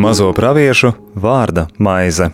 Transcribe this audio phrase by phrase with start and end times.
[0.00, 2.30] Mazo praviešu vārda maize.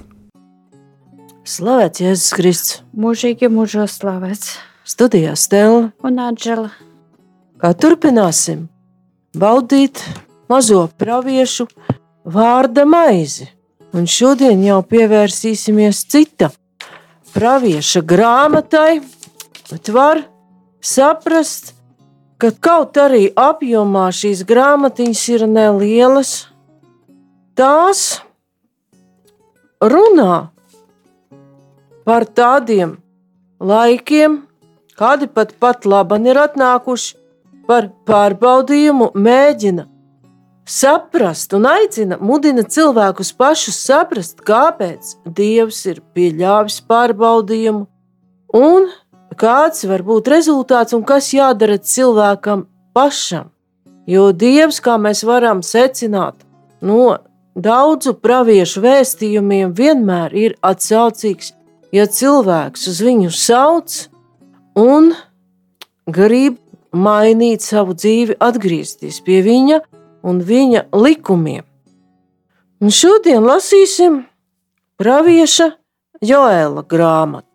[1.47, 4.57] Slavēts Jēzus Kristus, Mūžīgi mūžos slavēts.
[4.85, 5.93] studijā Stela.
[6.03, 6.71] Un Anģela,
[7.59, 8.69] Kā turpināsim
[9.37, 10.03] baudīt
[10.49, 11.67] mazo praviešu
[12.25, 13.49] vārda maizi.
[13.93, 16.51] Un šodien jau pievērsīsimies cita
[17.35, 19.01] pravieša grāmatai,
[19.71, 20.23] bet var
[20.87, 21.75] saprast,
[22.39, 26.33] ka kaut arī apjomā šīs grāmatiņas ir nelielas,
[27.59, 28.23] tās
[29.81, 30.49] runā
[32.07, 32.97] par tādiem
[33.61, 34.43] laikiem,
[34.97, 37.17] kādi pat pat labi ir atnākuši,
[37.67, 39.89] par pārbaudījumu, mēģina
[40.67, 47.87] saprast un aicina, mudina cilvēkus pašus saprast, kāpēc Dievs ir pieļāvis pārbaudījumu
[48.57, 48.89] un
[49.39, 53.53] kāds var būt rezultāts un kas jādara cilvēkam pašam.
[54.07, 56.45] Jo Dievs, kā mēs varam secināt
[56.81, 57.19] no
[57.57, 61.55] daudzu praviešu vēstījumiem, vienmēr ir atsaucīgs,
[61.93, 63.97] ja cilvēks uz viņu sauc
[64.79, 65.15] un
[66.07, 66.61] grib
[66.97, 69.81] mainīt savu dzīvi, atgriezties pie viņa
[70.27, 71.65] un viņa likumiem.
[72.81, 74.23] Un šodien lasīsim
[75.01, 75.71] pravieša
[76.25, 77.46] Joēla grāmatu.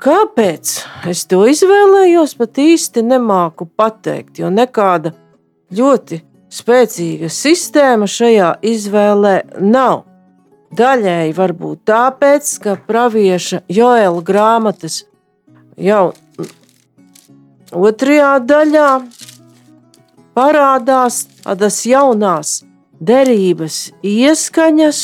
[0.00, 0.70] Kāpēc
[1.10, 5.12] es to izvēlējos, pat īsti nemāku pateikt, jo nekāda
[5.76, 10.06] ļoti spēcīga sistēma šajā izvēlē nav.
[10.78, 15.02] Daļēji varbūt tāpēc, ka pravieša Joēla grāmatas
[15.76, 16.12] jau
[17.74, 18.90] otrajā daļā
[20.38, 22.60] parādās tādas jaunās
[23.00, 25.00] derības ieskaņas.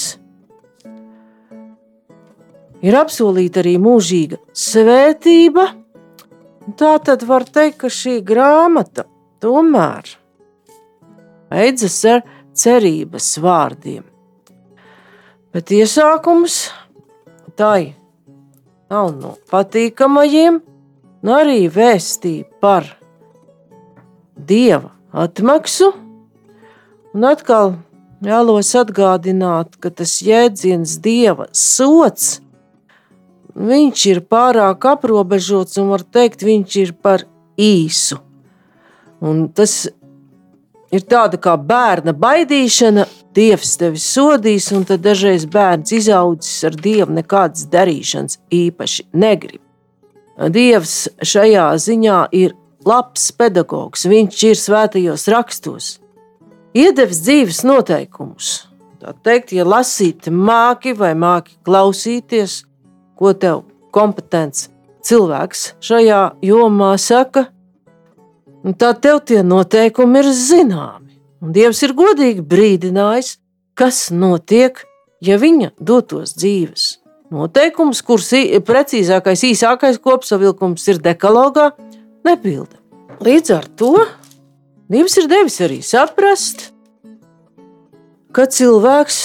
[2.87, 5.67] Ir apsolīta arī mūžīga svētība.
[6.79, 9.07] Tā tad var teikt, ka šī grāmata
[9.43, 10.13] tomēr
[11.51, 12.25] beidzas ar
[12.57, 14.05] cerības vārdiem.
[15.55, 16.67] Bet iesākums
[17.57, 17.95] tai
[18.91, 20.61] nav no patīkamajiem,
[21.23, 22.87] un arī vēstīja par
[24.37, 25.93] dieva atmaksu.
[27.17, 27.77] Un atkal
[28.23, 32.37] vēlos atgādināt, ka tas jēdziens dieva sots,
[33.57, 37.25] viņš ir pārāk aprobežots un var teikt, viņš ir par
[37.57, 38.21] īsu.
[39.25, 39.87] Un tas
[40.93, 43.07] ir tāda kā bērna baidīšana,
[43.37, 49.61] Dievs tevi sodīs, un tad dažreiz bērns izaudzis ar Dievu nekādas darīšanas īpaši negrib.
[50.53, 52.55] Dievs šajā ziņā ir
[52.87, 55.91] labs pedagogs, viņš ir svētajos rakstos.
[56.77, 58.55] Iedevis dzīves noteikumus.
[59.01, 62.63] Tā teikt, ja lasīt māki vai māki klausīties,
[63.17, 64.69] ko tev kompetents
[65.07, 67.47] cilvēks šajā jomā saka,
[68.79, 71.17] tad tev tie noteikumi ir zināmi.
[71.45, 73.37] Un Dievs ir godīgi brīdinājis,
[73.77, 74.81] kas notiek,
[75.23, 76.87] ja viņa dotos dzīves.
[77.35, 78.31] Noteikums, kurš
[78.67, 81.73] precīzākais, īsākais kopsavilkums ir dekalogā,
[82.27, 82.81] nepilda.
[83.23, 83.95] Līdz ar to
[84.91, 86.69] Dievs ir devis arī saprast,
[88.31, 89.17] ka cilvēks,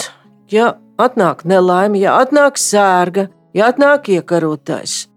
[0.49, 5.07] ja atnāk nelaime, ja atnāk sērga, ja atnāk iekarotais,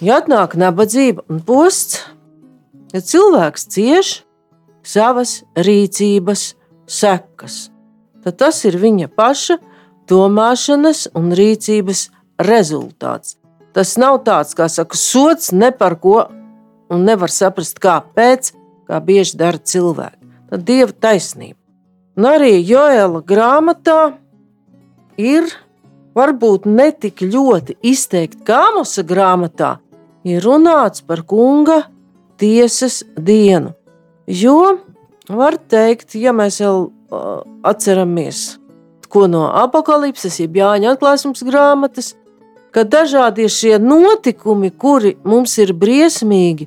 [0.00, 2.02] ja atnāk nabadzība un posts,
[2.94, 4.12] ja cilvēks cieš,
[4.86, 6.52] savas rīcības
[6.86, 7.66] sekas.
[8.22, 9.58] Tad tas ir viņa paša
[10.10, 12.08] domāšanas un rīcības
[12.42, 13.36] rezultāts.
[13.76, 16.24] Tas nav tāds, kā saka, sots ne par ko,
[16.90, 18.52] un nevar saprast, kāpēc,
[18.88, 20.22] kā bieži dara cilvēki.
[20.50, 21.58] Tad dieva taisnība.
[22.16, 24.16] Un arī Joēla grāmatā
[25.20, 25.50] ir
[26.16, 29.76] varbūt ne tik ļoti izteikti kā Mosa grāmatā,
[30.24, 31.84] ir runāts par kunga
[32.40, 33.74] tiesas dienu.
[34.26, 34.78] Jo
[35.28, 38.58] var teikt, ja mēs jau uh, atceramies,
[39.08, 42.14] ko no apakalipses, jeb Jāņa atklāsmes grāmatas,
[42.74, 46.66] ka dažādi šie notikumi, kuri mums ir briesmīgi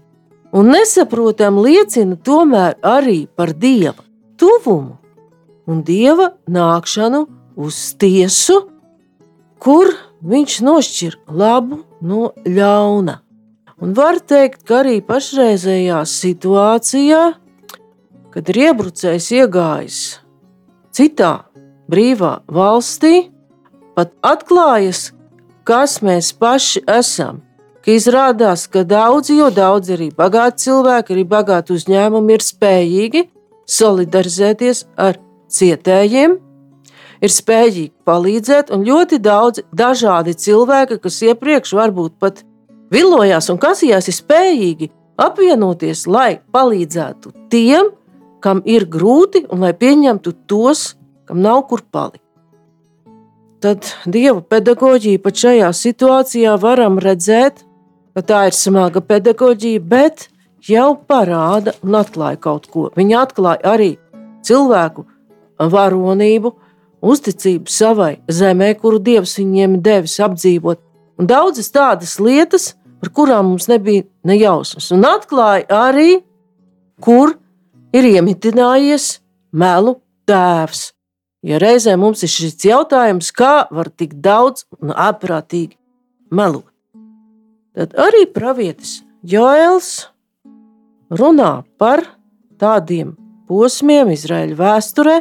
[0.56, 4.02] un nesaprotami, liecina tomēr arī par Dieva
[4.40, 4.98] tuvumu
[5.70, 7.26] un Dieva nākšanu
[7.60, 8.64] uz tiesu,
[9.60, 9.92] kur
[10.24, 13.20] viņš nošķir labu no ļauna.
[13.80, 17.22] Un var teikt, ka arī pašreizējā situācijā
[18.34, 20.00] kad ir iebrucējs iegājis
[20.96, 21.32] citā
[21.90, 23.30] brīvā valstī,
[23.98, 25.10] pat atklājas,
[25.68, 27.42] kas mēs paši esam.
[27.80, 33.24] Ka izrādās, ka daudzi, jo daudzi arī bagāti cilvēki, arī bagāti uzņēmumi ir spējīgi
[33.70, 35.18] solidarizēties ar
[35.50, 36.36] cietējiem,
[37.24, 42.44] ir spējīgi palīdzēt, un ļoti daudz dažādi cilvēki, kas iepriekš varbūt pat
[42.94, 44.90] vilojās un kasījās, ir spējīgi
[45.20, 47.92] apvienoties, lai palīdzētu tiem,
[48.44, 50.94] kam ir grūti, un lai pieņemtu tos,
[51.28, 52.24] kam nav kur palikt.
[53.60, 57.66] Tad dieva pedagoģija pat šajā situācijā varam redzēt,
[58.16, 60.30] ka tā ir smaga pedagoģija, bet
[60.64, 62.88] jau parāda un atklāja kaut ko.
[62.96, 63.90] Viņa atklāja arī
[64.48, 65.04] cilvēku
[65.60, 66.54] varonību,
[67.02, 70.82] uzticību savai zemē, kuru dievs viņiem devis apdzīvot,
[71.20, 74.90] un daudzas tādas lietas, par kurām mums nebija nejausmas.
[74.96, 76.20] Un atklāja arī,
[77.00, 77.38] kur
[77.96, 79.20] ir iemitinājies
[79.56, 79.96] melu
[80.30, 80.90] tēvs.
[81.48, 85.78] Ja reizē mums ir šis jautājums, kā var tik daudz un ārprātīgi
[86.36, 86.68] melot,
[87.76, 90.10] tad arī pravietis Joēls
[91.16, 92.04] runā par
[92.60, 93.16] tādiem
[93.48, 95.16] posmiem Izraēļa vēsturē,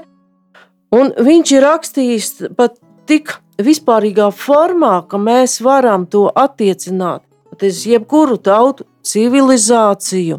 [0.94, 7.24] un viņš ir rakstījis pat tik vispārīgā formā, ka mēs varam to attiecināt
[7.58, 10.38] uz jebkuru tautu civilizāciju,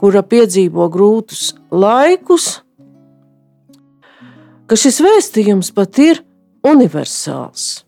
[0.00, 2.60] kura piedzīvo grūtus laikus,
[4.68, 6.20] ka šis vēstījums pat ir
[6.66, 7.84] universāls.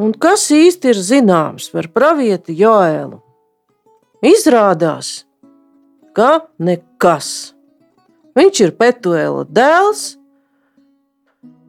[0.00, 3.20] Un kas īsti ir zināms par pravieti Joēlu?
[4.24, 5.26] Izrādās,
[6.16, 7.52] ka nekas.
[8.38, 10.04] Viņš ir Petuēla dēls,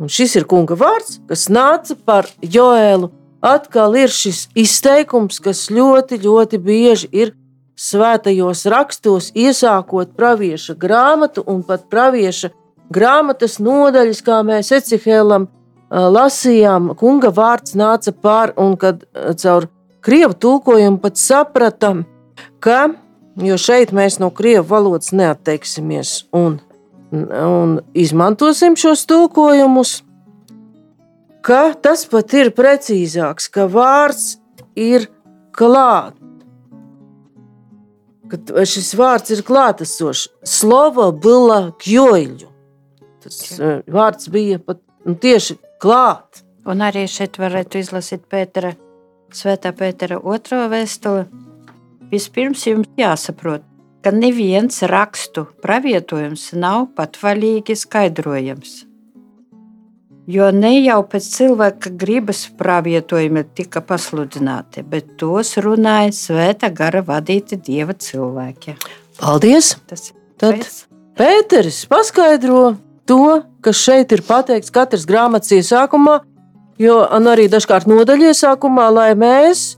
[0.02, 3.12] un šis ir kunga vārds, kas nāca par Joēlu.
[3.42, 7.32] Atkal ir šis izteikums, kas ļoti, ļoti bieži ir
[7.74, 12.52] svētajos rakstos, iesākot pravieša grāmatu un pat pravieša
[12.94, 15.48] grāmatas nodaļas, kā mēs Ecihēlam
[15.92, 19.02] lasījām, kunga vārds nāca pār, un kad
[19.42, 19.68] caur
[20.06, 22.06] krievu tulkojumu pat sapratam,
[22.62, 22.92] ka
[23.40, 26.58] Jo šeit mēs no krievu valodas neatteiksimies un,
[27.12, 30.02] un izmantosim šos tulkojumus.
[31.42, 34.36] Ka tas pat ir precīzāks, ka vārds
[34.78, 35.08] ir
[35.56, 36.18] klāt.
[38.32, 42.52] Kad šis vārds ir klātesošs, slova bila kjoļu.
[43.24, 46.44] Tas uh, vārds bija pat nu, tieši klāt.
[46.70, 48.76] Un arī šeit varētu izlasīt Pētera,
[49.34, 51.26] Svētā Pētera otro vēstuli,
[52.12, 53.64] Vispirms jums jāsaprot,
[54.04, 58.82] ka neviens rakstu pravietojums nav patvaļīgi skaidrojams.
[60.32, 67.58] Jo ne jau pēc cilvēka gribas pravietojumi tika pasludināti, bet tos runāja svēta gara vadīti
[67.58, 68.78] dieva cilvēki.
[69.20, 69.76] Paldies!
[69.90, 70.64] Tas ir Tad
[71.20, 72.72] Pēteris paskaidro
[73.06, 76.16] to, kas šeit ir pateikts katras grāmatas iesākumā,
[76.82, 79.76] jo arī dažkārt nodaļas iesākumā, lai mēs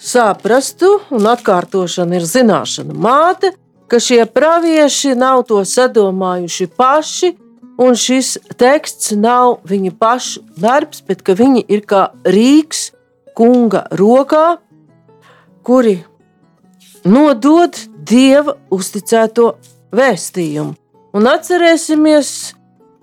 [0.00, 3.52] saprastu, un atkārtošana ir zināšana māte,
[3.88, 7.34] ka šie pravieši nav to sadomājuši paši,
[7.78, 12.90] un šis teksts nav viņu pašu darbs, bet ka viņi ir kā rīks
[13.34, 14.58] kunga rokā,
[15.64, 15.98] kuri
[17.04, 19.54] nodod dieva uzticēto
[19.94, 20.74] vēstījumu.
[21.14, 22.28] Un atcerēsimies,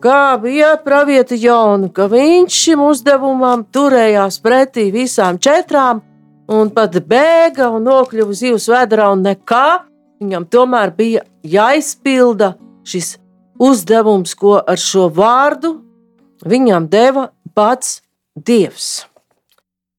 [0.03, 6.01] kā bija pravieta Jona, ka viņš šim uzdevumam turējās pretī visām četrām,
[6.51, 9.67] un pat bēga un nokļuva zivs vēdā, un nekā
[10.21, 12.53] viņam tomēr bija jāizpilda
[12.87, 13.15] šis
[13.61, 15.77] uzdevums, ko ar šo vārdu
[16.45, 18.01] viņam deva pats
[18.31, 19.05] Dievs.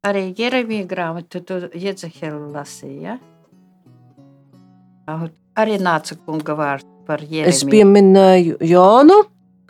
[0.03, 3.19] Arī Jeremija grāmatu tu Jedzehelu lasīja.
[5.07, 5.19] Ja?
[5.59, 7.71] Arī nāca kunga vārds par Es Jeremiju.
[7.71, 9.19] pieminēju Jonu,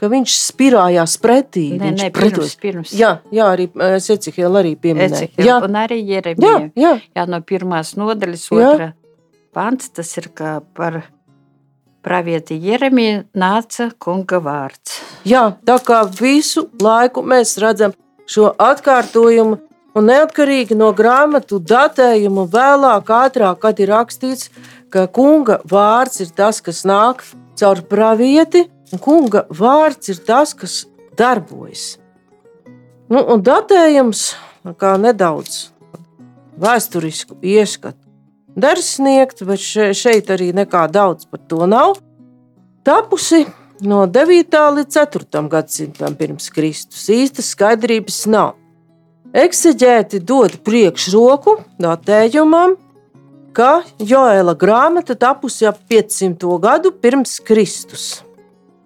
[0.02, 1.68] ka viņš spirājās pretī.
[1.78, 2.94] Nē, viņš nē, pretos- pirms, pirms.
[2.98, 3.68] Jā, jā, arī
[4.02, 5.28] Secihēla arī pieminēja.
[5.30, 6.70] Ecehela, Jā, un arī jā, Jeremija.
[6.74, 8.72] jā, Jā, no pirmās nodaļas, Jā.
[8.74, 8.92] otrā
[9.54, 11.04] pants, tas ir kā par
[12.02, 15.00] pravieti Jeremiju nāca kunga vārds.
[15.24, 17.92] jā, tā kā visu laiku mēs redzam
[18.26, 19.58] šo atkārtojumu,
[19.94, 24.48] un neatkarīgi no grāmatu datējuma, vēlāk, ātrāk, kad ir rakstīts,
[24.92, 27.24] ka kunga vārds ir tas, kas nāk
[27.58, 30.82] caur pravieti, un kunga vārds ir tas, kas
[31.18, 31.96] darbojas.
[33.12, 34.32] Nu, un datējums
[35.02, 35.68] nedaudz
[36.60, 38.02] vēsturisku ieskatu
[38.56, 41.96] der sniegt, bet še- šeit arī nekā daudz par to nav.
[42.84, 43.46] Tapusi
[43.80, 44.70] no 9.
[44.76, 45.48] līdz 4.
[45.48, 48.54] gadsimtam pirms Kristus īstas skaidrības nav.
[49.32, 52.76] Ekseģēti dod priekšroku datējumam,
[53.54, 58.22] ka Joēla grāmata tapusi ap 500 gadu pirms Kristus,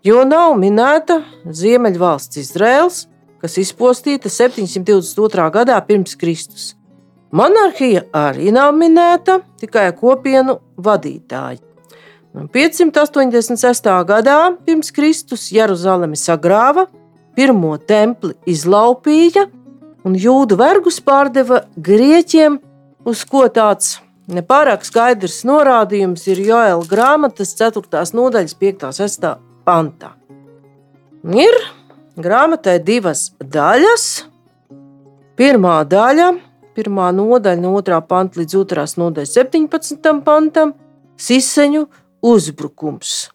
[0.05, 3.05] jo nav minēta Ziemeļvalsts Izraels,
[3.43, 5.47] kas izpostīta 722.
[5.55, 6.75] gadā pirms Kristus.
[7.37, 11.61] Monarhija arī nav minēta, tikai kopienu vadītāji.
[12.37, 13.91] Un 586.
[14.09, 16.87] gadā pirms Kristus Jeruzalemi sagrāva,
[17.37, 19.47] pirmo templi izlaupīja
[20.07, 22.61] un jūdu vergus pārdeva grieķiem
[23.09, 23.97] uz ko tāds
[24.31, 28.03] nepārāk skaidrs norādījums ir Joela grāmatas 4.
[28.17, 28.87] nodaļas 5.
[28.99, 29.29] 6.
[29.67, 30.15] pantā.
[31.27, 31.57] Ir
[32.17, 34.27] grāmatai divas daļas.
[35.37, 36.31] Pirmā daļa,
[36.77, 38.01] pirmā nodaļa no 2.
[38.09, 38.87] panta līdz 2.
[39.03, 40.21] nodaļas 17.
[40.25, 40.75] pantam-
[41.29, 41.87] siseņu
[42.23, 43.31] uzbrukums.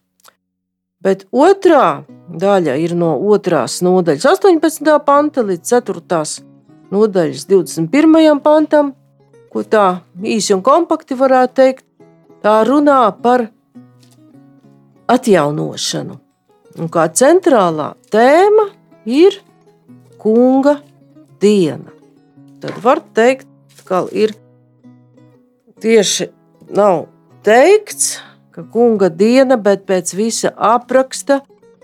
[1.02, 3.82] Bet otrā daļa ir no 2.
[3.82, 5.00] nodaļas 18.
[5.06, 6.44] panta līdz 4.
[6.92, 8.40] nodaļas 21.
[8.42, 8.94] pantam,
[9.52, 11.86] ko tā īsi un kompakti varētu teikt.
[12.42, 13.46] Tā runā par
[15.12, 16.18] atjaunošanu.
[16.80, 18.70] Un kā centrālā tēma
[19.06, 19.42] ir
[20.22, 20.80] kunga
[21.44, 21.92] diena.
[22.62, 23.50] Tad var teikt,
[23.86, 24.34] ka ir
[25.84, 26.30] tieši
[26.72, 27.08] nav
[27.44, 28.20] teikts,
[28.56, 31.42] ka kunga diena, bet pēc visa apraksta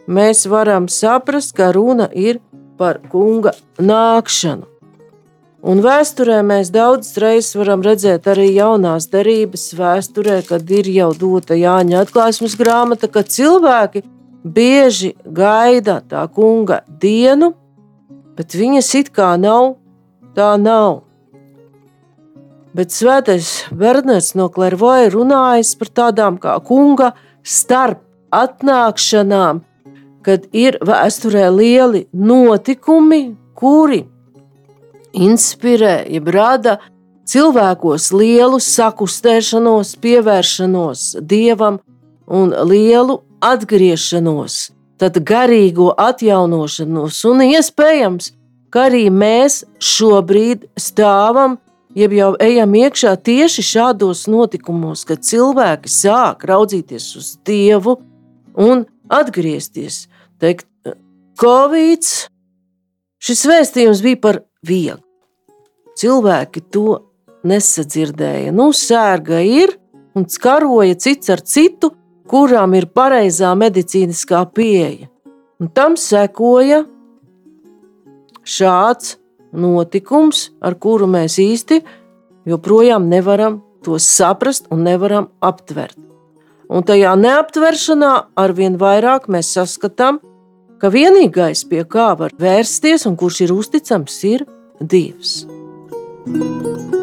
[0.07, 2.39] mēs varam saprast, ka runa ir
[2.77, 4.76] par kunga nākšanu.
[5.67, 11.57] Un vēsturē mēs daudzas reizes varam redzēt arī jaunās derības vēsturē, kad ir jau dota
[11.59, 14.05] Jāņa atklāsmes grāmata, ka cilvēki
[14.47, 17.51] bieži gaida tā kunga dienu,
[18.39, 19.75] bet viņas it kā nav,
[20.39, 21.01] tā nav.
[22.71, 27.11] Bet svētais Bernards no Klervoja runājas par tādām kā kunga
[27.43, 29.65] starp atnākšanām,
[30.23, 34.05] kad ir vēsturē lieli notikumi, kuri
[35.17, 36.77] inspirē, jeb rada
[37.27, 41.79] cilvēkos lielu sakustēšanos, pievēršanos dievam
[42.27, 44.57] un lielu atgriešanos,
[44.97, 48.33] tad garīgo atjaunošanos, un iespējams,
[48.73, 51.57] ka arī mēs šobrīd stāvam,
[51.97, 57.97] jeb jau ejam iekšā tieši šādos notikumos, kad cilvēki sāk raudzīties uz Dievu
[58.57, 60.05] un atgriezties.
[60.41, 60.67] Teikt,
[61.37, 62.05] Covid,
[63.21, 65.06] šis vēstījums bija par vieglu.
[65.97, 67.01] Cilvēki to
[67.47, 68.53] nesadzirdēja.
[68.55, 69.73] Nu, sērga ir
[70.17, 71.91] un skaroja cits ar citu,
[72.27, 75.07] kurām ir pareizā medicīniskā pieeja.
[75.57, 76.83] Un tam sekoja
[78.47, 79.15] šāds
[79.57, 81.81] notikums, ar kuru mēs īsti
[82.47, 85.97] joprojām nevaram to saprast un nevaram aptvert.
[86.67, 90.19] Un tajā neaptveršanā arvien vairāk mēs saskatām,
[90.81, 94.45] ka vienīgais, pie kā var vērsties un kurš ir uzticams, ir
[94.77, 95.47] Dievs.
[96.27, 96.96] Música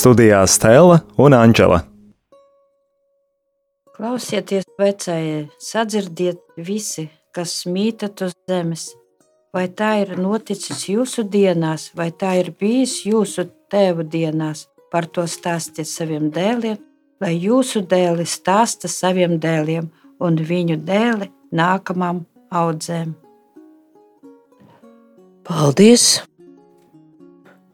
[0.00, 1.89] Studijā Stela un Anģela.
[4.30, 8.84] Klausieties, vecajai, sadzirdiet visi, kas mītat uz zemes.
[9.50, 14.68] Vai tā ir noticis jūsu dienās, vai tā ir bijis jūsu tēvu dienās?
[14.94, 16.78] Par to stāstiet saviem dēliem,
[17.18, 19.90] lai jūsu dēli stāsta saviem dēliem
[20.22, 22.22] un viņu dēli nākamām
[22.54, 23.16] audzēm.
[25.42, 26.20] Paldies!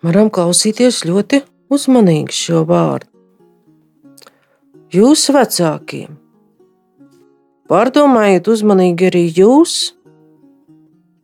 [0.00, 3.12] Varam klausīties ļoti uzmanīgi šo vārdu.
[4.96, 6.22] Jūs vecākiem,
[7.70, 9.76] pārdomājiet uzmanīgi arī jūs,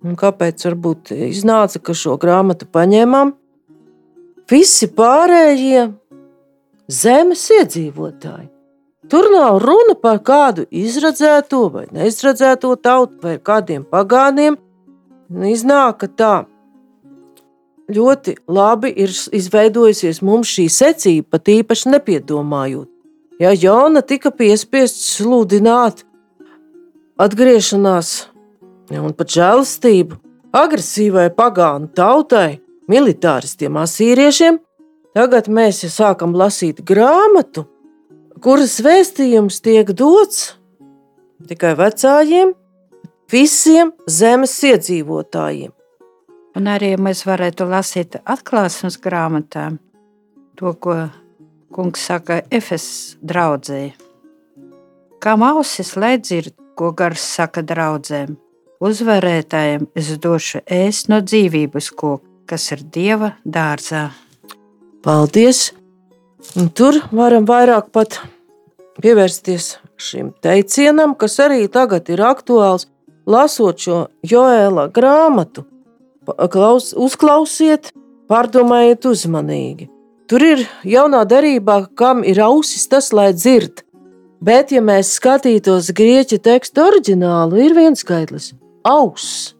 [0.02, 3.34] un kāpēc varbūt iznāca, ka šo grāmatu paņēmām.
[4.50, 5.86] Visi pārējie
[6.92, 8.48] zemes iedzīvotāji.
[9.12, 14.56] Tur nav runa par kādu izradzēto vai neizradzēto tautu vai kādiem pagāniem.
[15.48, 16.34] Iznāk, ka tā
[17.92, 22.88] ļoti labi ir izveidojusies mums šī secība, pat īpaši nepiedomājot.
[23.40, 26.04] Ja Jona tika piespiests sludināt
[27.22, 28.12] atgriešanās
[28.92, 30.18] un pat žēlastību
[30.52, 32.60] agresīvai pagānu tautai,
[32.90, 34.58] militāristiem, asīriešiem,
[35.16, 37.64] tagad mēs sākam lasīt grāmatu,
[38.42, 40.52] kuras vēstījums tiek dots
[41.48, 42.52] tikai vecājiem,
[43.32, 45.72] visiem zemes iedzīvotājiem.
[46.52, 49.70] Un arī mēs varētu lasīt atklāsmes grāmatā
[50.60, 51.06] to, ko
[51.72, 53.94] kungs saka Efesas draudzēji.
[55.22, 58.36] Kam ausis lai dzird, ko gars saka draudzēm,
[58.82, 64.10] uzvarētājiem es došu ēst no dzīvības koka, kas ir Dieva dārzā.
[65.02, 65.70] Paldies!
[66.58, 68.18] Un tur varam vairāk pat
[69.02, 72.88] pievērsties šim teicienam, kas arī tagad ir aktuāls,
[73.26, 75.64] lasot šo Joēla grāmatu.
[76.26, 77.90] Klaus, uzklausiet,
[78.30, 79.88] pārdomājiet uzmanīgi.
[80.30, 83.82] Tur ir jaunā darbā, kam ir ausis, tas lai dzird.
[84.42, 88.52] Bet, ja mēs skatītos grieķu tekstu oriģinālu, ir viens skaitlis-
[88.98, 89.54] auss.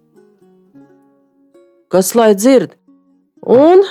[1.89, 2.75] Kas lai dzird?
[3.47, 3.83] Un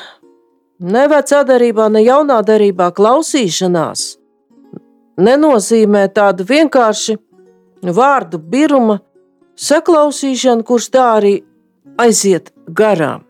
[0.80, 4.18] ne vecā darbā, ne jaunā darbā klausīšanās
[5.18, 7.18] nenozīmē tādu vienkārši
[7.82, 9.00] vārdu biruma
[9.56, 11.34] saklausīšanu, kurš tā arī
[11.98, 13.24] aiziet garām.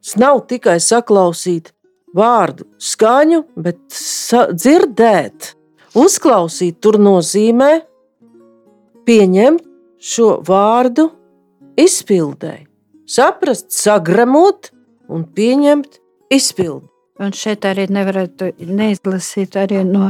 [0.00, 1.72] Tas nav tikai saklausīt
[2.16, 3.80] vārdu skaņu, bet
[4.54, 5.54] dzirdēt,
[5.98, 7.70] uzklausīt, tur nozīmē
[9.06, 9.64] pieņemt
[10.00, 11.10] šo vārdu
[11.80, 12.66] izpildēji,
[13.08, 14.70] saprast, sagremot
[15.10, 16.00] un pieņemt
[16.32, 16.86] izpildi.
[17.20, 20.08] Un šeit arī nevarētu neizlasīt arī no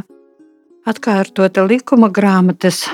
[0.87, 2.85] atkārtota likuma grāmatas.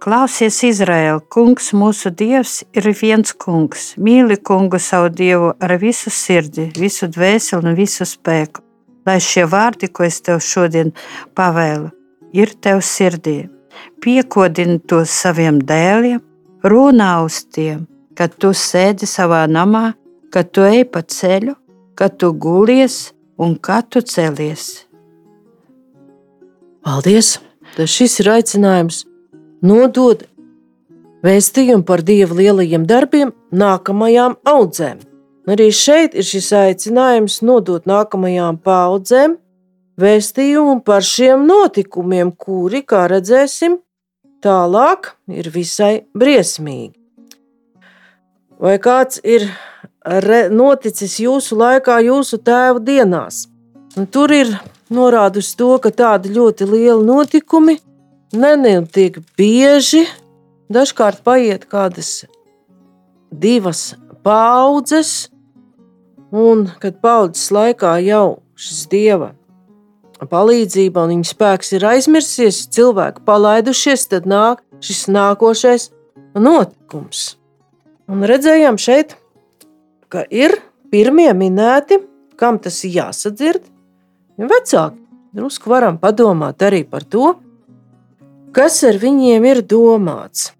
[0.00, 3.90] Klausies, Izraēla, kungs, mūsu dievs ir viens kungs.
[4.00, 8.62] Mīli kungu savu dievu ar visu sirdi, visu dvēseli un visu spēku.
[9.04, 10.94] Lai šie vārdi, ko es tev šodien
[11.36, 11.90] pavēlu,
[12.32, 13.48] ir tev sirdī.
[14.02, 16.20] Piekodini tos saviem dēliem,
[16.66, 17.86] runā uz tiem,
[18.18, 19.92] kad tu sēdi savā namā,
[20.32, 21.56] kad tu ej pa ceļu,
[21.96, 23.10] kad tu gulies
[23.40, 24.90] un kad tu celies
[26.84, 27.36] Paldies!
[27.76, 29.04] Tas šis ir aicinājums
[29.62, 30.24] nodot
[31.22, 35.02] vēstījumu par Dieva lielajiem darbiem nākamajām audzēm.
[35.50, 39.36] Arī šeit ir šis aicinājums nodot nākamajām paudzēm
[40.00, 43.78] vēstījumu par šiem notikumiem, kuri, kā redzēsim,
[44.44, 46.96] tālāk ir visai briesmīgi.
[48.60, 49.46] Vai kāds ir
[50.52, 53.46] noticis jūsu laikā, jūsu tēva dienās?
[53.96, 54.52] Un tur ir
[54.92, 57.78] norāda uz to, ka tādi ļoti lieli notikumi
[58.36, 60.04] nenotiek bieži.
[60.70, 62.26] Dažkārt paiet kādas
[63.32, 65.30] divas paudzes,
[66.30, 69.32] un kad paudzes laikā jau šis dieva
[70.28, 75.90] palīdzība un viņa spēks ir aizmirsies, cilvēki palaidušies, tad nāk šis nākošais
[76.36, 77.36] notikums.
[78.10, 79.16] Un redzējām šeit,
[80.10, 80.58] ka ir
[80.90, 82.00] pirmie minēti,
[82.40, 83.62] kam tas ir jāsadzird,
[84.40, 84.96] Vecāki
[85.36, 87.34] drusku varam padomāt arī par to,
[88.56, 90.54] kas ar viņiem ir domāts.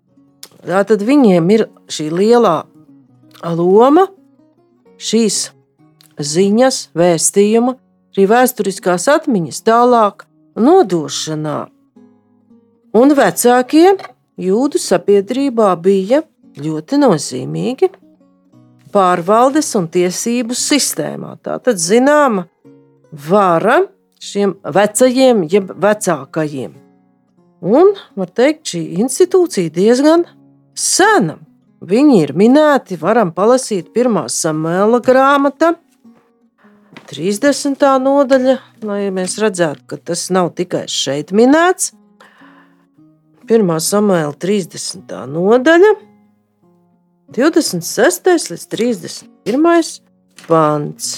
[0.60, 2.56] Tātad viņiem ir šī lielā
[3.56, 4.04] loma,
[5.00, 5.38] šīs
[6.20, 7.78] ziņas, vēstījuma,
[8.12, 10.26] arī vēsturiskās atmiņas tālāk
[10.58, 11.60] nodošanā.
[12.96, 13.94] Un vecākie
[14.40, 16.24] jūdu sabiedrībā bija
[16.58, 17.90] ļoti nozīmīgi
[18.90, 21.36] pārvaldes un tiesību sistēmā.
[21.44, 22.48] Tā tad zināma
[23.12, 23.84] vara
[24.20, 26.74] šiem vecajiem, jeb vecākajiem.
[27.60, 30.24] Un, var teikt, šī institūcija diezgan
[30.76, 31.36] sena.
[31.80, 35.74] Viņi ir minēti, varam palasīt pirmā samēla grāmata,
[37.10, 37.86] 30.
[38.02, 41.92] nodaļa, lai mēs redzētu, ka tas nav tikai šeit minēts.
[43.50, 45.10] Pirmā samēla 30.
[45.30, 45.94] nodaļa,
[47.34, 48.30] 26.
[48.50, 49.90] līdz 31.
[50.46, 51.10] pants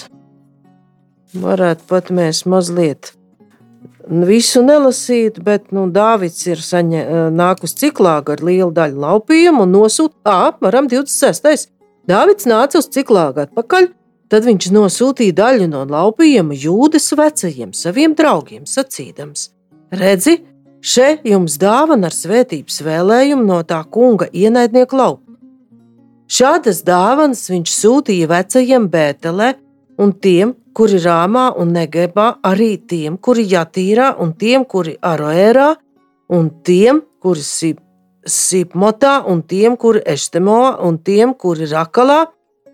[1.33, 3.13] varētu pat mēs mazliet
[4.03, 10.37] visu nelasīt, bet nu, Dāvids ir saņē, nākus ciklāgu ar lielu daļu laupījumu un nosūta
[10.49, 11.69] apmēram 26.
[12.09, 13.87] Dāvids nāca uz ciklāgu atpakaļ,
[14.31, 19.49] tad viņš nosūtīja daļu no laupījuma jūdas vecajiem saviem draugiem, sacīdams:
[19.93, 20.39] Redzi,
[20.81, 25.23] šeit jums dāvana ar svētības vēlējumu no tā kunga ienaidnieku laupa.
[26.33, 29.53] Šādas dāvanas viņš sūtīja vecajiem Bētelē
[30.01, 35.73] un tiem, kuri Rāmā un Negebā, arī tiem, kuri Jatīrā, un tiem, kuri Aroērā,
[36.33, 37.81] un tiem, kuri Sip,
[38.25, 42.23] Sipmotā, un tiem, kuri Eštemo, un tiem, kuri Rakalā,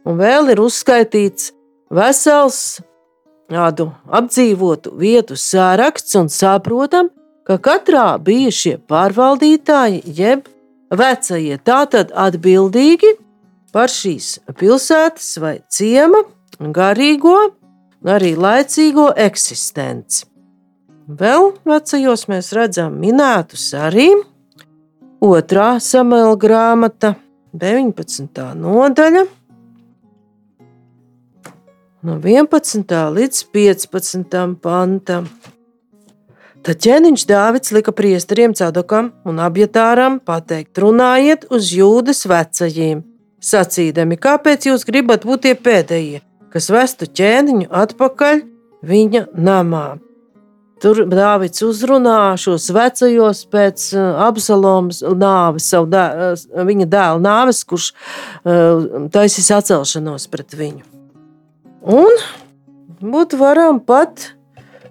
[0.10, 1.52] un vēl ir uzskaitīts
[1.93, 2.80] vesels
[3.50, 7.10] tādu apdzīvotu vietu sāraksts, un saprotam,
[7.45, 10.50] ka katrā bija šie pārvaldītāji, jeb
[10.93, 13.15] vecie, tātad atbildīgi
[13.74, 16.24] par šīs pilsētas vai ciema
[16.60, 17.38] garīgo
[18.06, 20.26] arī laicīgo eksistenci.
[21.10, 24.12] Vēl vecajos mēs redzam minētus arī
[25.26, 27.15] otrā samēla grāmata,
[27.58, 28.43] 19.
[28.62, 29.24] nodaļa,
[32.02, 33.12] no 11.
[33.16, 34.56] līdz 15.
[34.62, 35.28] pantam.
[36.64, 43.04] Tad ķēniņš Dāvids lika priesteriem Cadokam un Abjatāram pateikt: runājiet uz jūdas vecajiem,
[43.40, 48.44] sacīdami, kāpēc jūs gribat būt tie pēdējie, kas vestu ķēniņu atpakaļ
[48.84, 49.88] viņa namā.
[50.80, 57.66] Tur Dāvids uzrunā šos vecajos pēc uh, Absalomas nāves, savu dē, uh, viņa dēla nāves,
[57.68, 60.99] kurš uh, taisīs atcelšanos pret viņu.
[61.82, 62.12] Un
[63.00, 64.34] būtu varam pat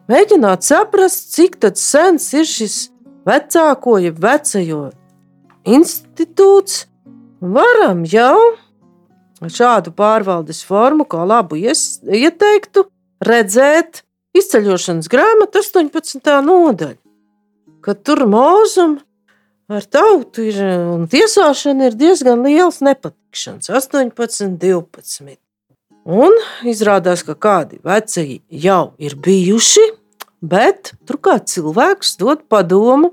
[0.09, 2.89] mēģināt saprast, cik sens ir šis
[3.29, 4.89] vecāko, jeb vecajo
[5.69, 6.87] institūts.
[7.39, 8.39] Varam jau
[9.39, 12.89] šādu pārvaldes formu, kā labu ieteiktu,
[13.23, 14.03] redzēt
[14.39, 16.33] Izceļošanas grāmata 18.
[16.45, 16.99] nodaļa,
[17.85, 18.99] kad tur mūzum
[19.71, 25.39] ar tautu ir un tiesāšana ir diezgan liels nepatikšanas, 18, 12.
[26.09, 26.33] Un
[26.65, 29.83] izrādās, ka kādi veci jau ir bijuši,
[30.41, 33.11] bet tur kāds cilvēks dod padomu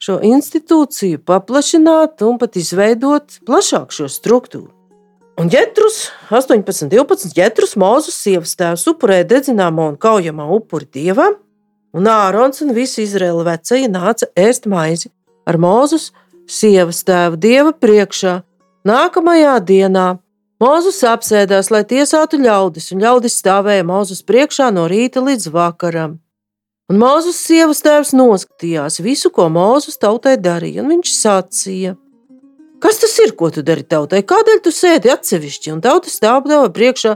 [0.00, 4.70] šo institūciju paplašināt un pat izveidot plašāku šo struktūru.
[5.38, 11.36] Un ģetrus, 18, 12 ģetrus, mūzes sievas tēvs upurēja dedzināmo un kaujamā upuri dievam,
[11.94, 15.12] un Ārons un visi Izraēla vecie nāca ēst maizi
[15.46, 16.08] ar mūzes
[16.48, 18.38] sievas tēvu dieva priekšā.
[18.88, 20.06] Nākamajā dienā
[20.58, 26.16] Mūzes apsēdās, lai tiesātu ļaudis, un ļaudis stāvēja Mūzes priekšā no rīta līdz vakaram.
[26.90, 31.92] Un Mūzes sievas tēvs noskatījās visu, ko Mūzes tautai darīja, un viņš sacīja:
[32.82, 34.24] Kas tas ir, ko tu dari tautai?
[34.26, 37.14] Kādēļ tu sēdi atsevišķi un tauta stāv tev priekšā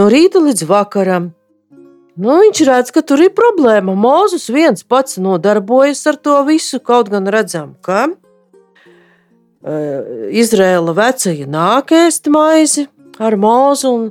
[0.00, 1.30] no rīta līdz vakaram?
[2.16, 3.92] Nu, viņš redz, ka tur ir problēma.
[3.92, 8.08] Mozus viens pats nodarbojas ar to visu, kaut gan redzam, ka
[9.64, 12.86] uh, Izraēla vecie nāk ēst maizi
[13.20, 14.08] ar mūzu un,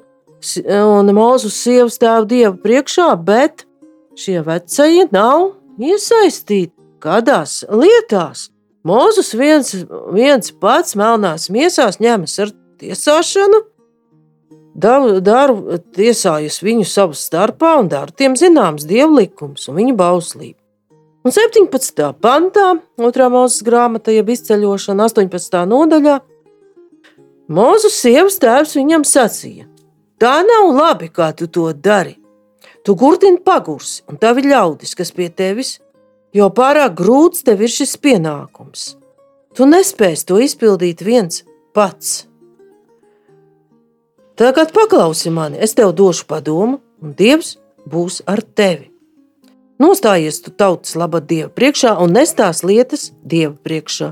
[0.70, 3.66] un mūzu sievas tēvu dievu priekšā, bet
[4.20, 8.50] šie vecie nav iesaistīti kādās lietās.
[8.88, 9.74] Mūzus viens,
[10.16, 13.60] viens pats melnās miesās ņemas ar tiesāšanu,
[14.80, 20.59] daru, daru tiesājas viņu savā starpā un daru tiem zināms dievu likums un viņa bauslību.
[21.24, 22.14] Un 17.
[22.24, 23.28] pantā, 2.
[23.34, 25.66] mūzes grāmatā, jeb izceļošana, 18.
[25.68, 26.20] nodaļā,
[27.50, 29.66] Mūzus sievas tēvs viņam sacīja:
[30.22, 32.20] Tā nav labi, kā tu to dari.
[32.86, 35.80] Tu gurdini pagursi, un tavi ļaudis, kas pie tevis
[36.36, 38.94] jo pārāk grūts tev ir šis pienākums.
[39.56, 42.28] Tu nespēsi to izpildīt viens pats.
[44.40, 47.58] Tagad paklausi mani, es tev došu padomu, un Dievs
[47.90, 48.89] būs ar tevi.
[49.80, 54.12] Nostājies tu tautas laba Dieva priekšā un nestās lietas Dieva priekšā.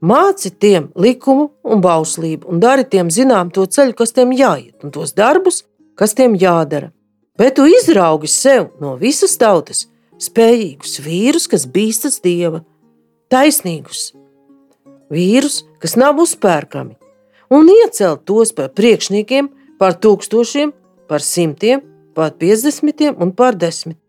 [0.00, 4.92] Māci tiem likumu un bauslību, un dari tiem zinām to ceļu, kas tiem jāiet, un
[4.94, 5.64] tos darbus,
[5.96, 6.92] kas tiem jādara.
[7.36, 9.84] Bet tu izraugi sev no visas tautas,
[10.20, 12.62] spējīgus vīrus, kas bīstas dieva,
[13.32, 14.14] taisnīgus
[15.12, 16.96] vīrus, kas nav uzpērkami,
[17.52, 20.72] un iecelt tos par priekšniekiem, par tūkstošiem,
[21.08, 21.84] par simtiem,
[22.16, 24.00] par piecdesmitiem un par desmit.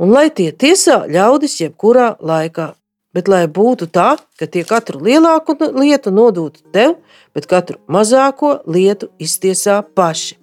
[0.00, 2.72] Un lai tie tiesā ļaudis jebkurā laikā,
[3.12, 6.96] bet lai būtu tā, ka tie katru lielāku lietu nodūtu tev,
[7.36, 10.38] bet katru mazāko lietu iztiesā paši.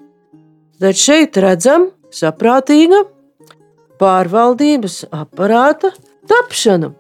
[0.80, 3.04] Tad šeit redzam saprātīga
[4.00, 5.92] pārvaldības aparāta
[6.30, 6.94] tapšanu.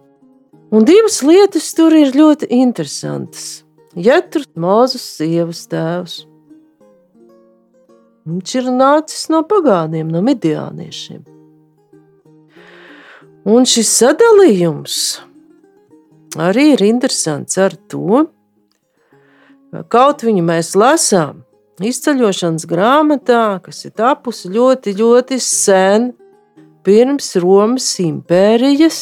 [0.69, 3.63] Un divas lietas tur ir ļoti interesantas.
[3.97, 6.19] Jēzus, Mozus, sievas tēvs.
[8.29, 11.23] Viņš ir nācis no pagāniem, no midiāniešiem.
[13.49, 14.95] Un šis sadalījums
[16.37, 18.25] arī ir interesants ar to,
[19.73, 21.39] ka kaut viņu mēs lasām
[21.81, 26.11] izceļošanas grāmatā, kas ir tapusi ļoti, ļoti sen,
[26.85, 28.99] pirms Romas impērijas,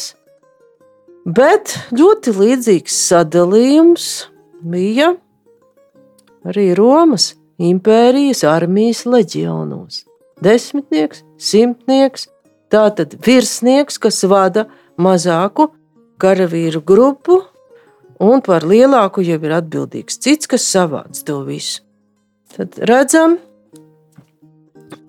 [1.26, 4.08] bet ļoti līdzīgs sadalījums
[4.64, 5.12] bija
[6.48, 10.04] arī Romas impērijas armijas leģionos.
[10.44, 12.28] Desmitnieks, simtnieks,
[12.72, 14.66] tātad virsnieks, kas vada
[14.98, 15.70] mazāku
[16.18, 17.42] karavīru grupu,
[18.18, 21.84] un par lielāku jau ir atbildīgs cits, kas savāc to visu.
[22.56, 23.36] Tad redzam,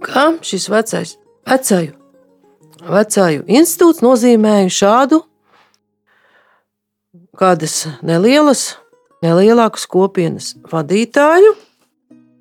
[0.06, 1.16] ka šis vecais,
[1.48, 2.00] vecaju
[2.80, 5.18] Vecāju institūts nozīmēja šādu
[7.40, 8.78] kādas nelielas,
[9.24, 11.52] nelielākas kopienas vadītāju,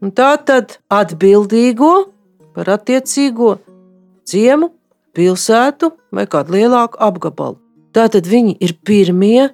[0.02, 1.92] un tā tad atbildīgo
[2.54, 3.56] par attiecīgo
[4.26, 4.70] ciemu,
[5.18, 7.58] pilsētu vai kādu lielāku apgabalu.
[7.94, 9.48] Tātad viņi ir pirmie,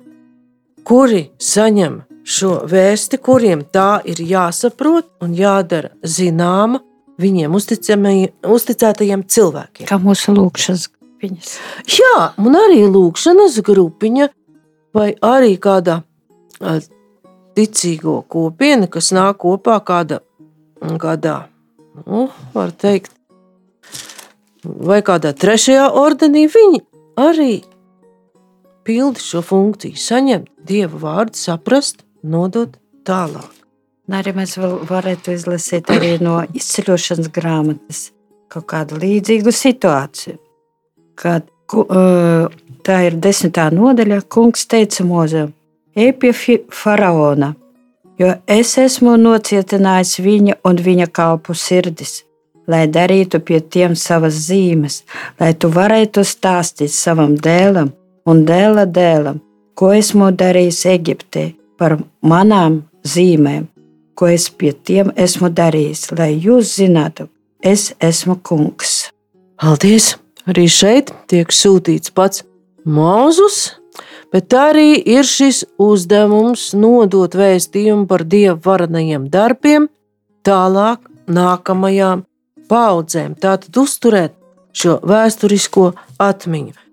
[0.84, 6.82] kuri saņem šo vēsti, kuriem tā ir jāsaprot un jādara zināma
[7.20, 9.86] viņiem uzticētajiem cilvēkiem.
[9.88, 11.52] Kā mūsu lūkšanas grupiņas.
[11.94, 14.28] Jā, un arī lūkšanas grupiņa,
[14.94, 16.02] vai arī kāda
[17.54, 20.20] ticīgo kopiena, kas nāk kopā kāda,
[21.00, 21.44] kādā,
[22.04, 23.12] nu, var teikt,
[24.64, 26.80] vai kādā trešajā ordenī, viņi
[27.20, 27.62] arī
[28.84, 33.50] pilda šo funkciju, saņemt dievu vārdu, saprast, nodot tālāk.
[34.04, 38.10] Un arī mēs varētu izlasīt arī no izceļošanas grāmatas
[38.52, 40.36] kaut kādu līdzīgu situāciju.
[41.16, 41.48] Kad
[42.84, 45.54] tā ir desmitā nodaļa, kungs teica Mozem,
[45.96, 46.34] ej pie
[46.74, 47.54] faraona,
[48.20, 52.22] jo es esmu nocietinājis viņa un viņa kalpu sirdis,
[52.70, 55.02] lai darītu pie tiem savas zīmes,
[55.40, 57.92] lai tu varētu stāstīt savam dēlam
[58.26, 59.40] un dēla dēlam,
[59.74, 61.44] ko esmu darījis Eģiptē
[61.78, 63.68] par manām zīmēm,
[64.14, 67.28] ko es pie tiem esmu darījis, lai jūs zinātu,
[67.60, 69.08] es esmu kungs.
[69.60, 70.14] Paldies!
[70.44, 72.42] Arī šeit tiek sūtīts pats
[72.84, 73.78] Mūzus,
[74.28, 79.88] bet arī ir šis uzdevums nodot vēstījumu par dievu varenajiem darbiem
[80.44, 81.00] tālāk
[81.32, 82.26] nākamajām
[82.70, 83.36] paudzēm.
[83.40, 84.36] Tātad uzturēt
[84.74, 85.90] šo vēsturisko
[86.22, 86.83] atmiņu.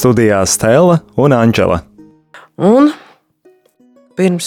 [0.00, 1.82] Studijā Stela un Anģela.
[2.56, 2.86] Un
[4.16, 4.46] pirms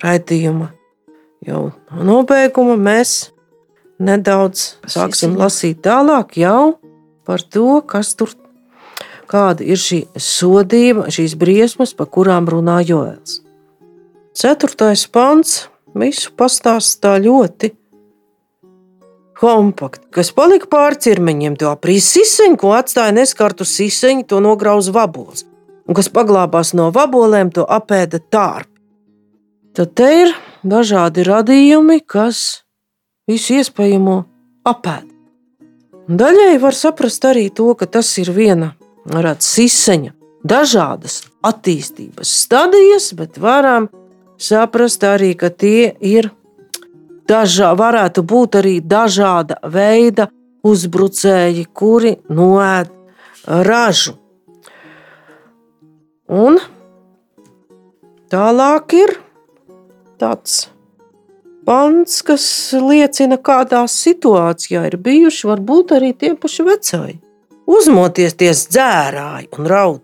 [0.00, 0.70] raidījuma
[1.44, 1.66] jau
[2.00, 3.12] nobeiguma mēs
[4.00, 6.78] nedaudz sāksim lasīt tālāk jau
[7.28, 8.32] par to, kas tur
[9.28, 13.42] kāda ir šī sodība, šīs briesmas, par kurām runā Joēls.
[14.32, 17.74] Ceturtais pants visu pastāstā ļoti
[19.42, 25.46] kompakti, kas palika pāri ķermeņiem, to aprīs siseņu, ko atstāja neskartu siseņu, to nograuz vabols,
[25.88, 28.70] un kas paglābās no vabolēm, to apēda tārpi.
[29.72, 30.34] Tad te ir
[30.68, 32.62] dažādi radījumi, kas
[33.26, 34.18] visu iespējamo
[34.68, 35.08] apēd.
[36.12, 38.74] Daļai var saprast arī to, ka tas ir viena
[39.08, 40.12] varētu, siseņa,
[40.46, 43.88] dažādas attīstības stadijas, bet varam
[44.38, 46.30] saprast arī, ka tie ir
[47.28, 50.28] dažā, varētu būt arī dažāda veida
[50.66, 52.92] uzbrucēji, kuri noēd
[53.68, 54.16] ražu.
[56.32, 56.58] Un
[58.32, 59.16] tālāk ir
[60.20, 60.68] tāds
[61.66, 62.44] pants, kas
[62.78, 67.18] liecina, kādā situācijā ir bijuši varbūt arī tie paši vecāki.
[67.72, 68.34] Uzmoties
[68.72, 70.00] dzērāji un raud.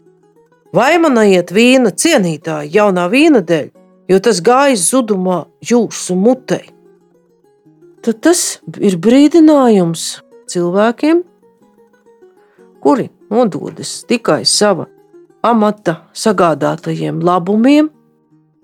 [0.75, 3.71] Vai man iet vīna cienītāji jaunā vīna dēļ,
[4.13, 6.69] jo tas gājas zudumā jūsu mutei
[8.09, 8.43] tad tas
[8.81, 11.21] ir brīdinājums cilvēkiem,
[12.81, 14.87] kuri nododas tikai sava
[15.45, 17.91] amata sagādātajiem labumiem,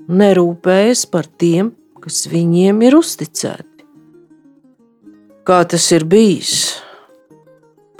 [0.08, 3.84] nerūpējas par tiem, kas viņiem ir uzticēti.
[5.44, 6.80] Kā tas ir bijis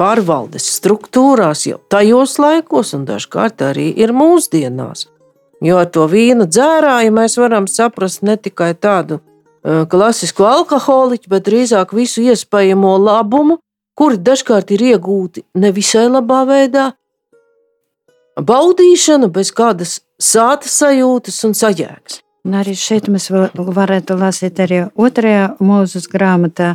[0.01, 5.11] pārvaldes struktūrās jau tajos laikos, un dažkārt arī ir mūsdienās.
[5.61, 9.21] Jo ar to vīnu dzērāju mēs varam saprast ne tikai tādu
[9.65, 13.59] klasisku alkoholiķu, bet drīzāk visu iespējamo labumu,
[13.97, 16.91] kuri dažkārt ir iegūti nevisai labā veidā.
[18.35, 22.21] Baudīšana bez kādas sāta sajūtas un sajēgas.
[22.45, 26.75] Un arī šeit mēs varētu lasīt arī otrajā mūzes grāmatā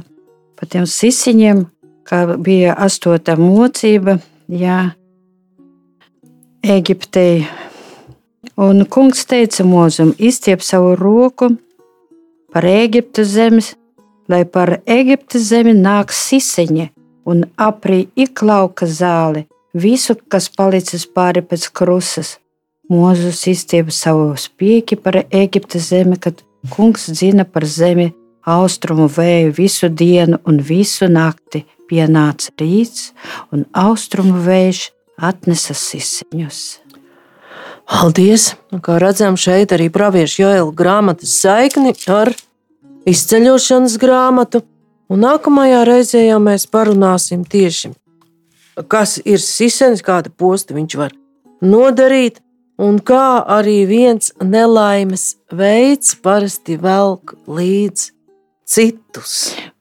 [0.58, 1.67] par tiem sisiņiem,
[2.10, 4.17] kā bija astotā mocība,
[4.49, 4.80] jā,
[6.60, 7.45] Eģiptei.
[8.60, 11.54] Un kungs teica mūzum, izstiep savu roku,
[12.53, 13.73] par Eģiptes zemes,
[14.29, 16.89] lai par Eģiptes zemi nāk siseņi
[17.29, 22.38] un aprī iklauka zāli, visu, kas palicis pāri pēc krusas.
[22.89, 26.41] Mūzus izstiepa savu spieki par Eģiptes zemi, kad
[26.73, 28.09] Kungs zina par zemi,
[28.43, 31.63] austrumu vēju visu dienu un visu nakti.
[31.89, 33.15] Pienāca rīts,
[33.49, 34.83] un austrumu vējš
[35.25, 36.59] atnesa sisiņus.
[37.89, 38.54] Paldies!
[38.69, 42.30] Un Kā redzam, šeit arī praviešu Joela grāmatas saikni ar
[43.10, 44.62] izceļošanas grāmatu.
[45.10, 47.89] Un nākamajā reizē jau mēs parunāsim tieši,
[48.93, 51.15] kas ir sisenis, kāda posta viņš var
[51.65, 52.38] nodarīt,
[52.78, 58.06] un kā arī viens nelaimes veids parasti velk līdz
[58.69, 59.36] citus.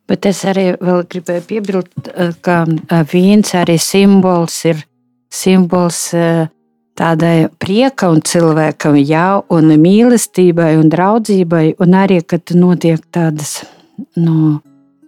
[0.09, 2.09] Bet es arī gribēju piebilst,
[2.40, 4.81] ka eh, vīns arī simbols ir
[5.29, 6.47] simbols eh,
[6.98, 13.62] tādai prieka un cilvēkam, jā, un mīlestībai un draudzībai, un arī, kad notiek tādas,
[14.18, 14.58] nu,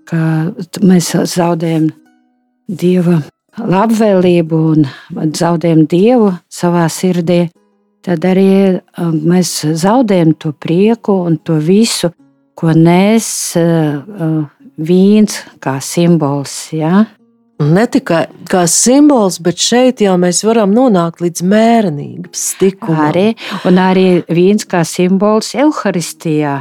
[0.08, 0.50] ka
[0.82, 1.90] mēs zaudējam
[2.70, 3.20] dieva
[3.58, 4.86] labvēlību un
[5.34, 7.42] zaudējam dievu savā sirdī,
[8.06, 12.12] tad arī um, mēs zaudējam to prieku un to visu,
[12.54, 13.26] ko nes
[13.58, 14.44] uh, uh,
[14.78, 16.70] vīns kā simbols.
[16.76, 17.04] Ja?
[17.60, 23.02] Ne tikai kā simbols, bet šeit jau mēs varam nonākt līdz mērenības stikumam.
[23.10, 23.26] Arī,
[23.68, 26.54] un arī vīns kā simbols Euharistijā.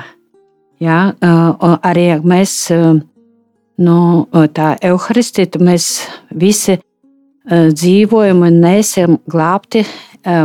[0.84, 1.00] Ja?
[1.24, 2.56] Uh, arī mēs
[3.80, 4.00] nu,
[4.56, 5.92] tā Euharistija, mēs
[6.36, 6.80] visi
[7.50, 9.86] dzīvojam un nesam glābti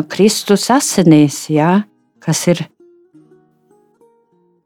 [0.08, 1.82] Kristus asinīs, ja?
[2.22, 2.62] kas ir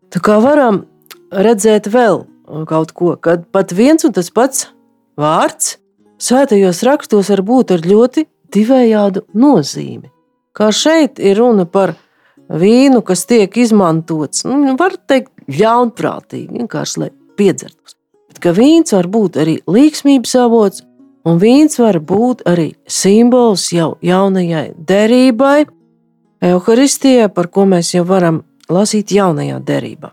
[0.09, 0.83] Tā kā varam
[1.29, 2.23] redzēt vēl
[2.69, 4.71] kaut ko, kad pat viens un tas pats
[5.19, 5.77] vārds
[6.23, 10.11] svētajos rakstos var būt ar ļoti divējādu nozīmi.
[10.57, 11.95] Kā šeit ir runa par
[12.49, 17.97] vīnu, kas tiek izmantots, nu, var teikt, ļaunprātīgi, vienkārši lai piedzertos.
[18.29, 20.85] Bet ka vīns var būt arī līgsmības avots,
[21.29, 25.67] un vīns var būt arī simbols jau jaunajai derībai,
[26.45, 30.13] evaharistijai, par ko mēs jau varam lasīt jaunajā derībā.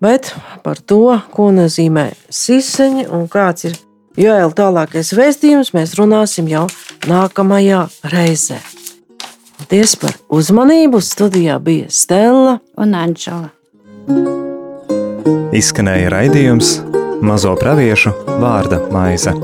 [0.00, 0.32] Bet
[0.64, 3.76] par to, ko nozīmē siseņi un kāds ir
[4.18, 6.64] Joēla tālākais vēstījums, mēs runāsim jau
[7.06, 8.58] nākamajā reizē.
[9.60, 10.98] Paldies par uzmanību!
[11.04, 13.52] Studijā bija Stela un Anģela.
[15.54, 16.80] Izskanēja raidījums
[17.22, 18.10] Mazo praviešu
[18.42, 19.36] vārda maize.